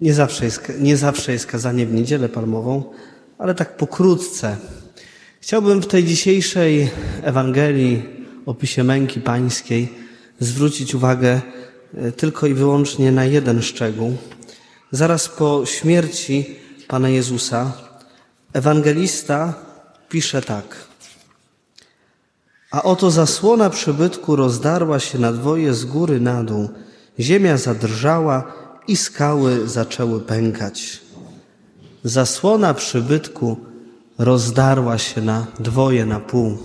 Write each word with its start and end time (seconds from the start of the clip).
Nie 0.00 0.14
zawsze, 0.14 0.44
jest, 0.44 0.72
nie 0.80 0.96
zawsze 0.96 1.32
jest 1.32 1.46
kazanie 1.46 1.86
w 1.86 1.92
niedzielę 1.92 2.28
palmową, 2.28 2.84
ale 3.38 3.54
tak 3.54 3.76
pokrótce. 3.76 4.56
Chciałbym 5.40 5.82
w 5.82 5.86
tej 5.86 6.04
dzisiejszej 6.04 6.90
Ewangelii, 7.22 8.02
opisie 8.46 8.84
męki 8.84 9.20
pańskiej, 9.20 9.92
zwrócić 10.40 10.94
uwagę 10.94 11.40
e, 11.94 12.12
tylko 12.12 12.46
i 12.46 12.54
wyłącznie 12.54 13.12
na 13.12 13.24
jeden 13.24 13.62
szczegół. 13.62 14.16
Zaraz 14.92 15.28
po 15.28 15.66
śmierci 15.66 16.56
Pana 16.88 17.08
Jezusa, 17.08 17.72
ewangelista 18.52 19.54
pisze 20.08 20.42
tak. 20.42 20.76
A 22.70 22.82
oto 22.82 23.10
zasłona 23.10 23.70
przybytku 23.70 24.36
rozdarła 24.36 25.00
się 25.00 25.18
na 25.18 25.32
dwoje 25.32 25.74
z 25.74 25.84
góry 25.84 26.20
na 26.20 26.44
dół, 26.44 26.68
ziemia 27.20 27.56
zadrżała 27.56 28.65
i 28.88 28.96
skały 28.96 29.68
zaczęły 29.68 30.20
pękać. 30.20 31.00
Zasłona 32.04 32.74
przybytku 32.74 33.56
rozdarła 34.18 34.98
się 34.98 35.22
na 35.22 35.46
dwoje, 35.60 36.06
na 36.06 36.20
pół. 36.20 36.58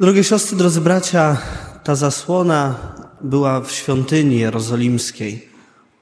Drogie 0.00 0.24
siostry, 0.24 0.56
drodzy 0.56 0.80
bracia, 0.80 1.36
ta 1.84 1.94
zasłona 1.94 2.74
była 3.20 3.60
w 3.60 3.72
świątyni 3.72 4.38
jerozolimskiej. 4.38 5.48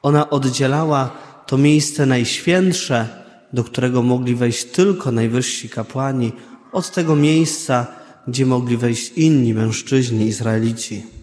Ona 0.02 0.30
oddzielała 0.30 1.10
to 1.46 1.58
miejsce 1.58 2.06
najświętsze, 2.06 3.08
do 3.52 3.64
którego 3.64 4.02
mogli 4.02 4.34
wejść 4.34 4.64
tylko 4.64 5.12
najwyżsi 5.12 5.68
kapłani, 5.68 6.32
od 6.72 6.90
tego 6.90 7.16
miejsca, 7.16 7.86
gdzie 8.28 8.46
mogli 8.46 8.76
wejść 8.76 9.12
inni 9.16 9.54
mężczyźni, 9.54 10.26
Izraelici. 10.26 11.17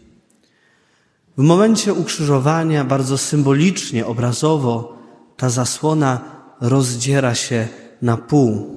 W 1.38 1.42
momencie 1.42 1.94
ukrzyżowania, 1.94 2.84
bardzo 2.84 3.18
symbolicznie, 3.18 4.06
obrazowo, 4.06 4.98
ta 5.38 5.50
zasłona 5.50 6.22
rozdziera 6.62 7.36
się 7.36 7.68
na 8.02 8.18
pół. 8.18 8.76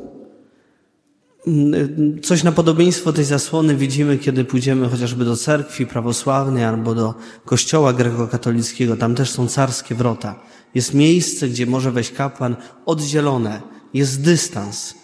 Coś 2.23 2.43
na 2.43 2.53
podobieństwo 2.53 3.13
tej 3.13 3.25
zasłony 3.25 3.77
widzimy, 3.77 4.19
kiedy 4.19 4.45
pójdziemy 4.45 4.89
chociażby 4.89 5.25
do 5.25 5.37
cerkwi 5.37 5.87
prawosławnej 5.87 6.65
albo 6.65 6.95
do 6.95 7.15
kościoła 7.45 7.93
grekokatolickiego. 7.93 8.97
Tam 8.97 9.15
też 9.15 9.31
są 9.31 9.49
carskie 9.49 9.95
wrota. 9.95 10.41
Jest 10.75 10.95
miejsce, 10.95 11.49
gdzie 11.49 11.67
może 11.67 11.93
wejść 11.93 12.11
kapłan 12.13 12.57
oddzielone. 12.87 13.63
Jest 13.95 14.23
dystans. 14.23 14.95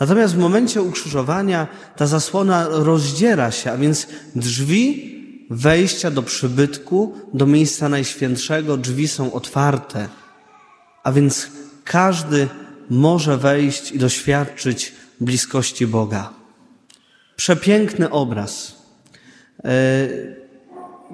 Natomiast 0.00 0.34
w 0.34 0.38
momencie 0.38 0.82
ukrzyżowania 0.82 1.66
ta 1.96 2.06
zasłona 2.06 2.68
rozdziera 2.68 3.50
się, 3.50 3.70
a 3.70 3.76
więc 3.76 4.06
drzwi 4.34 5.15
wejścia 5.50 6.10
do 6.10 6.22
przybytku, 6.22 7.14
do 7.34 7.46
miejsca 7.46 7.88
najświętszego, 7.88 8.76
drzwi 8.76 9.08
są 9.08 9.32
otwarte. 9.32 10.08
A 11.04 11.12
więc 11.12 11.50
każdy 11.84 12.48
może 12.90 13.36
wejść 13.36 13.92
i 13.92 13.98
doświadczyć 13.98 14.92
bliskości 15.20 15.86
Boga. 15.86 16.30
Przepiękny 17.36 18.10
obraz. 18.10 18.76
E, 19.64 20.08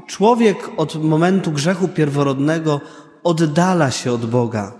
człowiek 0.06 0.56
od 0.76 1.04
momentu 1.04 1.52
grzechu 1.52 1.88
pierworodnego 1.88 2.80
oddala 3.24 3.90
się 3.90 4.12
od 4.12 4.26
Boga, 4.26 4.72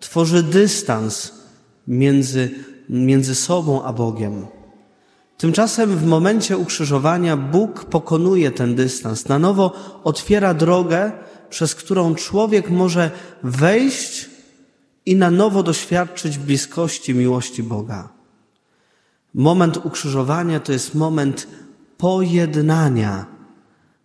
tworzy 0.00 0.42
dystans 0.42 1.32
między, 1.88 2.50
między 2.88 3.34
sobą 3.34 3.84
a 3.84 3.92
Bogiem. 3.92 4.46
Tymczasem 5.36 5.96
w 5.96 6.06
momencie 6.06 6.58
ukrzyżowania 6.58 7.36
Bóg 7.36 7.84
pokonuje 7.84 8.50
ten 8.50 8.74
dystans, 8.74 9.28
na 9.28 9.38
nowo 9.38 9.72
otwiera 10.04 10.54
drogę, 10.54 11.12
przez 11.50 11.74
którą 11.74 12.14
człowiek 12.14 12.70
może 12.70 13.10
wejść 13.42 14.30
i 15.06 15.16
na 15.16 15.30
nowo 15.30 15.62
doświadczyć 15.62 16.38
bliskości 16.38 17.14
miłości 17.14 17.62
Boga. 17.62 18.08
Moment 19.34 19.76
ukrzyżowania 19.76 20.60
to 20.60 20.72
jest 20.72 20.94
moment 20.94 21.48
pojednania. 21.98 23.26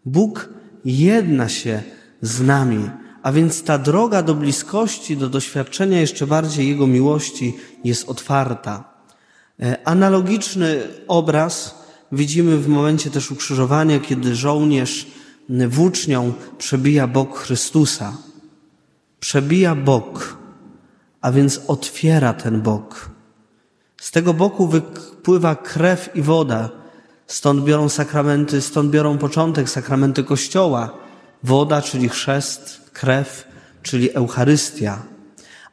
Bóg 0.06 0.50
jedna 0.86 1.50
się 1.50 1.84
z 2.22 2.42
nami, 2.42 2.90
a 3.24 3.32
więc 3.32 3.64
ta 3.64 3.78
droga 3.78 4.24
do 4.24 4.36
bliskości, 4.36 5.18
do 5.18 5.30
doświadczenia 5.30 6.00
jeszcze 6.00 6.28
bardziej 6.28 6.68
Jego 6.68 6.88
miłości 6.88 7.58
jest 7.84 8.10
otwarta. 8.10 8.91
E, 9.62 9.88
analogiczny 9.88 10.88
obraz 11.08 11.76
widzimy 12.12 12.58
w 12.58 12.68
momencie 12.68 13.10
też 13.10 13.32
ukrzyżowania, 13.32 14.00
kiedy 14.00 14.36
żołnierz 14.36 15.08
włócznią 15.50 16.34
przebija 16.58 17.08
bok 17.08 17.38
Chrystusa. 17.38 18.14
Przebija 19.20 19.76
bok, 19.76 20.38
a 21.22 21.32
więc 21.32 21.62
otwiera 21.68 22.34
ten 22.34 22.62
bok. 22.62 23.10
Z 24.02 24.12
tego 24.12 24.34
boku 24.34 24.68
wypływa 24.68 25.56
krew 25.56 26.10
i 26.16 26.22
woda. 26.22 26.70
Stąd 27.28 27.64
biorą 27.64 27.90
sakramenty, 27.90 28.62
stąd 28.62 28.92
biorą 28.92 29.18
początek 29.18 29.70
sakramenty 29.70 30.24
Kościoła. 30.24 30.90
Woda, 31.44 31.82
czyli 31.82 32.10
chrzest, 32.10 32.90
krew, 32.94 33.48
czyli 33.84 34.14
Eucharystia. 34.14 35.02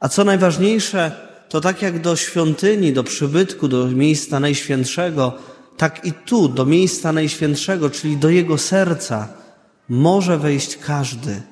A 0.00 0.08
co 0.08 0.24
najważniejsze, 0.24 1.27
to 1.48 1.60
tak 1.60 1.82
jak 1.82 2.00
do 2.00 2.16
świątyni, 2.16 2.92
do 2.92 3.04
przybytku, 3.04 3.68
do 3.68 3.86
miejsca 3.86 4.40
najświętszego, 4.40 5.38
tak 5.76 6.04
i 6.04 6.12
tu, 6.12 6.48
do 6.48 6.66
miejsca 6.66 7.12
najświętszego, 7.12 7.90
czyli 7.90 8.16
do 8.16 8.28
Jego 8.30 8.58
serca, 8.58 9.28
może 9.88 10.38
wejść 10.38 10.76
każdy. 10.76 11.42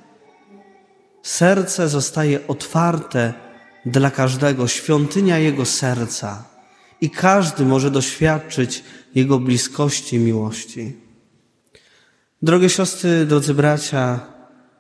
Serce 1.23 1.89
zostaje 1.89 2.47
otwarte 2.47 3.35
dla 3.87 4.11
każdego, 4.11 4.69
świątynia 4.69 5.39
Jego 5.39 5.65
serca 5.65 6.45
i 7.01 7.11
każdy 7.11 7.65
może 7.65 7.91
doświadczyć 7.91 8.85
Jego 9.15 9.39
bliskości 9.39 10.19
miłości. 10.19 10.97
Drogie 12.43 12.69
siostry, 12.69 13.27
drodzy 13.27 13.55
bracia, 13.55 14.21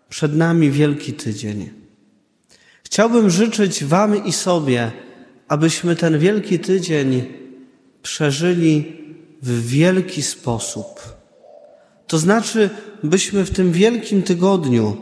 przed 0.09 0.37
nami 0.37 0.71
wielki 0.71 1.12
tydzień. 1.12 1.71
Chciałbym 2.84 3.31
życzyć 3.31 3.84
Wam 3.84 4.25
i 4.25 4.32
sobie, 4.32 4.93
abyśmy 5.49 5.97
ten 5.97 6.19
wielki 6.19 6.59
tydzień 6.59 7.25
przeżyli 8.03 8.97
w 9.43 9.67
wielki 9.67 10.23
sposób. 10.23 10.87
To 12.07 12.19
znaczy, 12.19 12.71
byśmy 13.03 13.45
w 13.45 13.51
tym 13.51 13.73
wielkim 13.73 14.23
tygodniu 14.23 14.97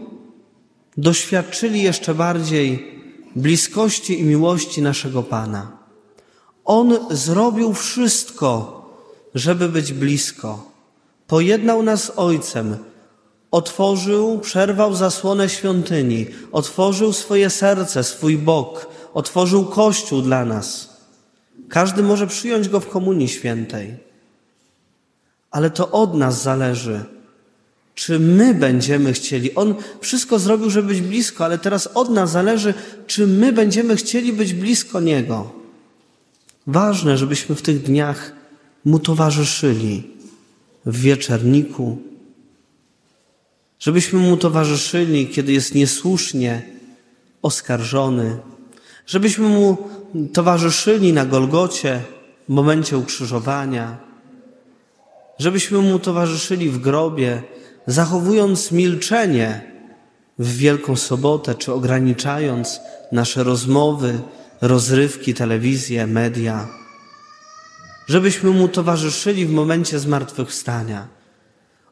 doświadczyli 0.97 1.83
jeszcze 1.83 2.15
bardziej 2.15 2.95
bliskości 3.37 4.21
i 4.21 4.25
miłości 4.25 4.83
naszego 4.83 5.23
Pana. 5.23 5.79
On 6.65 6.99
zrobił 7.11 7.75
wszystko, 7.75 8.81
żeby 9.35 9.69
być 9.69 9.93
blisko. 9.93 10.71
Pojednał 11.27 11.83
nas 11.83 12.05
z 12.05 12.13
Ojcem, 12.17 12.77
otworzył, 13.51 14.39
przerwał 14.39 14.95
zasłonę 14.95 15.49
świątyni, 15.49 16.27
otworzył 16.53 17.13
swoje 17.13 17.51
serce, 17.51 18.05
swój 18.05 18.39
bok, 18.39 18.89
otworzył 19.15 19.65
Kościół 19.65 20.23
dla 20.23 20.45
nas. 20.45 20.97
Każdy 21.69 22.03
może 22.03 22.27
przyjąć 22.27 22.69
go 22.69 22.81
w 22.81 22.89
Komunii 22.89 23.29
Świętej. 23.29 23.97
Ale 25.51 25.71
to 25.71 25.91
od 25.91 26.15
nas 26.15 26.43
zależy, 26.43 27.05
czy 27.95 28.19
my 28.19 28.55
będziemy 28.55 29.13
chcieli. 29.13 29.55
On 29.55 29.75
wszystko 30.01 30.39
zrobił, 30.39 30.71
żeby 30.71 30.89
być 30.89 31.01
blisko, 31.01 31.45
ale 31.45 31.59
teraz 31.59 31.87
od 31.87 32.11
nas 32.11 32.31
zależy, 32.31 32.75
czy 33.07 33.27
my 33.27 33.53
będziemy 33.53 33.97
chcieli 33.97 34.33
być 34.33 34.55
blisko 34.55 35.01
Niego. 35.01 35.53
Ważne, 36.67 37.19
żebyśmy 37.19 37.55
w 37.55 37.63
tych 37.63 37.83
dniach 37.83 38.33
Mu 38.85 38.99
towarzyszyli 38.99 40.11
w 40.87 41.01
wieczerniku, 41.01 41.99
żebyśmy 43.79 44.19
Mu 44.19 44.37
towarzyszyli, 44.37 45.29
kiedy 45.29 45.53
jest 45.53 45.75
niesłusznie 45.75 46.63
oskarżony, 47.43 48.39
żebyśmy 49.07 49.49
Mu 49.49 49.77
towarzyszyli 50.33 51.13
na 51.13 51.27
Golgocie 51.27 52.01
w 52.49 52.53
momencie 52.53 52.99
ukrzyżowania, 52.99 53.97
żebyśmy 55.39 55.79
Mu 55.79 55.99
towarzyszyli 55.99 56.71
w 56.71 56.79
grobie, 56.79 57.43
zachowując 57.87 58.73
milczenie 58.73 59.61
w 60.39 60.57
Wielką 60.57 60.97
Sobotę, 60.97 61.55
czy 61.55 61.73
ograniczając 61.73 62.81
nasze 63.13 63.45
rozmowy, 63.45 64.21
rozrywki, 64.61 65.35
telewizję, 65.35 66.07
media, 66.07 66.69
żebyśmy 68.07 68.51
Mu 68.51 68.69
towarzyszyli 68.69 69.47
w 69.47 69.51
momencie 69.51 69.99
zmartwychwstania. 69.99 71.09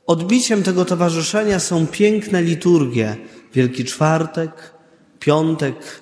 Odbiciem 0.07 0.63
tego 0.63 0.85
towarzyszenia 0.85 1.61
są 1.61 1.87
piękne 1.87 2.43
liturgie. 2.43 3.17
Wielki 3.55 3.85
Czwartek, 3.85 4.75
Piątek, 5.19 6.02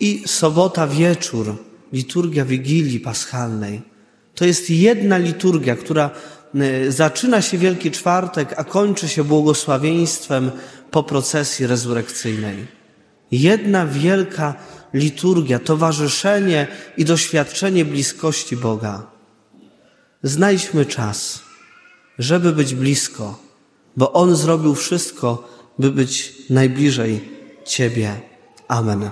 i 0.00 0.22
sobota 0.26 0.86
wieczór, 0.86 1.56
liturgia 1.92 2.44
Wigilii 2.44 3.00
Paschalnej. 3.00 3.82
To 4.34 4.44
jest 4.44 4.70
jedna 4.70 5.18
liturgia, 5.18 5.76
która 5.76 6.10
e, 6.54 6.92
zaczyna 6.92 7.42
się 7.42 7.58
Wielki 7.58 7.90
Czwartek, 7.90 8.54
a 8.56 8.64
kończy 8.64 9.08
się 9.08 9.24
błogosławieństwem 9.24 10.50
po 10.90 11.02
procesji 11.02 11.66
rezurekcyjnej. 11.66 12.66
Jedna 13.30 13.86
wielka 13.86 14.54
liturgia, 14.94 15.58
towarzyszenie 15.58 16.66
i 16.96 17.04
doświadczenie 17.04 17.84
bliskości 17.84 18.56
Boga. 18.56 19.06
Znajdźmy 20.22 20.86
czas, 20.86 21.42
żeby 22.18 22.52
być 22.52 22.74
blisko, 22.74 23.38
bo 23.96 24.12
On 24.12 24.36
zrobił 24.36 24.74
wszystko, 24.74 25.48
by 25.78 25.90
być 25.90 26.34
najbliżej 26.50 27.28
Ciebie. 27.64 28.20
Amen. 28.68 29.10